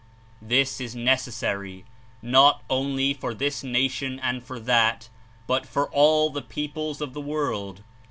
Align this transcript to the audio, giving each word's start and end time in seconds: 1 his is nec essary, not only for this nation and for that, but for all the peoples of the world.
1 0.39 0.49
his 0.49 0.81
is 0.81 0.95
nec 0.95 1.19
essary, 1.19 1.83
not 2.23 2.63
only 2.71 3.13
for 3.13 3.35
this 3.35 3.61
nation 3.63 4.19
and 4.19 4.43
for 4.43 4.59
that, 4.59 5.09
but 5.45 5.63
for 5.67 5.89
all 5.91 6.31
the 6.31 6.41
peoples 6.41 7.01
of 7.01 7.13
the 7.13 7.21
world. 7.21 7.83